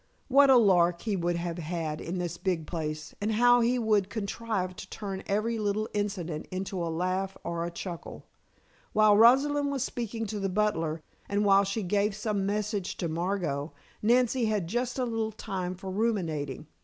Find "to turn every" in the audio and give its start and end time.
4.77-5.59